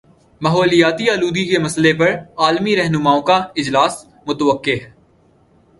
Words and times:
ماحولیاتی 0.41 1.09
آلودگی 1.09 1.45
کے 1.45 1.57
مسئلے 1.59 1.91
پر 1.93 2.15
عالمی 2.37 2.75
رہنماؤں 2.77 3.21
کا 3.21 3.37
اجلاس 3.55 4.03
متوقع 4.27 4.75
ہے 4.81 4.89